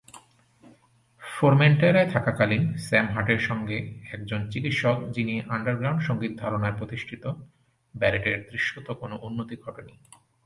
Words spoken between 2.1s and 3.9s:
থাকাকালীন, স্যাম হাটের সঙ্গে,